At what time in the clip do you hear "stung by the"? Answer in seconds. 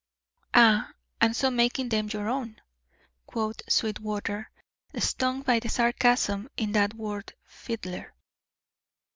4.97-5.69